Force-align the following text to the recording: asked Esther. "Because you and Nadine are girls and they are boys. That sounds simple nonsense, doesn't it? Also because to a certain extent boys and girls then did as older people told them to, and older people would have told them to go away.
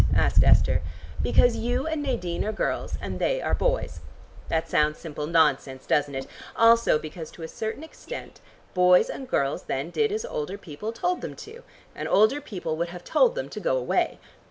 asked 0.15 0.43
Esther. 0.43 0.81
"Because 1.21 1.55
you 1.57 1.85
and 1.85 2.01
Nadine 2.01 2.43
are 2.43 2.51
girls 2.51 2.97
and 2.99 3.19
they 3.19 3.39
are 3.39 3.53
boys. 3.53 3.99
That 4.49 4.67
sounds 4.67 4.97
simple 4.97 5.27
nonsense, 5.27 5.85
doesn't 5.85 6.15
it? 6.15 6.25
Also 6.55 6.97
because 6.97 7.29
to 7.29 7.43
a 7.43 7.47
certain 7.47 7.83
extent 7.83 8.39
boys 8.73 9.11
and 9.11 9.29
girls 9.29 9.65
then 9.65 9.91
did 9.91 10.11
as 10.11 10.25
older 10.25 10.57
people 10.57 10.91
told 10.91 11.21
them 11.21 11.35
to, 11.45 11.61
and 11.93 12.07
older 12.09 12.41
people 12.41 12.75
would 12.77 12.89
have 12.89 13.03
told 13.03 13.35
them 13.35 13.47
to 13.49 13.59
go 13.59 13.77
away. 13.77 14.17